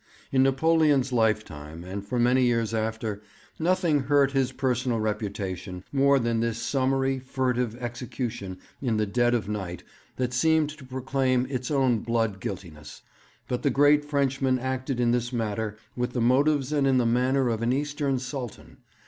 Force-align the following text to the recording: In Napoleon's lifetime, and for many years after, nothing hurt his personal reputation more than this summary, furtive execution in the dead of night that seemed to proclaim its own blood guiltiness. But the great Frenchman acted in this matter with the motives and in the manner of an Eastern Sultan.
In 0.31 0.41
Napoleon's 0.41 1.13
lifetime, 1.13 1.83
and 1.83 2.03
for 2.03 2.17
many 2.17 2.41
years 2.41 2.73
after, 2.73 3.21
nothing 3.59 3.99
hurt 3.99 4.31
his 4.31 4.51
personal 4.51 4.99
reputation 4.99 5.83
more 5.91 6.17
than 6.17 6.39
this 6.39 6.57
summary, 6.57 7.19
furtive 7.19 7.75
execution 7.75 8.57
in 8.81 8.97
the 8.97 9.05
dead 9.05 9.35
of 9.35 9.47
night 9.47 9.83
that 10.15 10.33
seemed 10.33 10.71
to 10.71 10.85
proclaim 10.85 11.45
its 11.51 11.69
own 11.69 11.99
blood 11.99 12.39
guiltiness. 12.39 13.03
But 13.47 13.61
the 13.61 13.69
great 13.69 14.03
Frenchman 14.03 14.57
acted 14.57 14.99
in 14.99 15.11
this 15.11 15.31
matter 15.31 15.77
with 15.95 16.13
the 16.13 16.19
motives 16.21 16.73
and 16.73 16.87
in 16.87 16.97
the 16.97 17.05
manner 17.05 17.49
of 17.49 17.61
an 17.61 17.71
Eastern 17.71 18.17
Sultan. 18.17 18.77